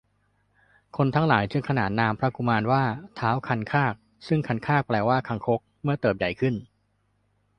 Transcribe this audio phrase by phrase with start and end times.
[0.97, 2.83] คนทั้งหลายจึงขนานนามพระกุมารว่า
[3.19, 3.93] ท้าวคันคาก
[4.27, 6.55] ซึ่งคันคาก แปลว่าคางคก เมื่อเติบใหญ่ขึ้น